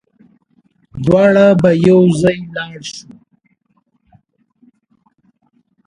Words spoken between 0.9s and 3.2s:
دواړه به يوځای لاړ شو